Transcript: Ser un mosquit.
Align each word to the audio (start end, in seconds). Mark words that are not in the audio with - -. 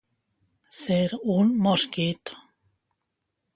Ser 0.77 1.11
un 1.35 1.53
mosquit. 1.67 2.35